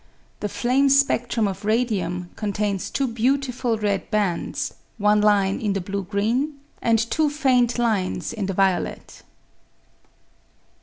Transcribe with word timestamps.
The 0.39 0.49
flame 0.49 0.89
spedrum 0.89 1.47
of 1.47 1.63
radium 1.63 2.31
contains 2.35 2.89
two 2.89 3.07
beautiful 3.07 3.77
red 3.77 4.09
bands, 4.09 4.73
one 4.97 5.21
line 5.21 5.61
in 5.61 5.73
the 5.73 5.79
blue 5.79 6.05
green, 6.05 6.55
and 6.81 6.97
two 6.97 7.29
faint 7.29 7.77
lines 7.77 8.33
in 8.33 8.47
the 8.47 8.53
violet. 8.55 9.21